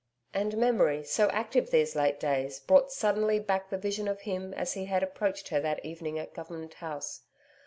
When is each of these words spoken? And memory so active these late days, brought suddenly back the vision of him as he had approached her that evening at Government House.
And 0.33 0.57
memory 0.57 1.03
so 1.03 1.29
active 1.29 1.69
these 1.69 1.95
late 1.95 2.19
days, 2.19 2.59
brought 2.59 2.91
suddenly 2.91 3.37
back 3.37 3.69
the 3.69 3.77
vision 3.77 4.07
of 4.07 4.21
him 4.21 4.51
as 4.55 4.73
he 4.73 4.85
had 4.85 5.03
approached 5.03 5.49
her 5.49 5.59
that 5.59 5.85
evening 5.85 6.17
at 6.17 6.33
Government 6.33 6.73
House. 6.73 7.21